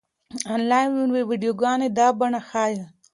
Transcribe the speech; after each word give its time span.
انلاين 0.53 0.91
ويډيوګانې 1.29 1.87
دا 1.97 2.07
بڼه 2.19 2.39
ښيي. 2.49 2.81